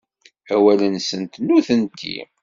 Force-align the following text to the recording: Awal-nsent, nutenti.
Awal-nsent, 0.53 1.33
nutenti. 1.45 2.17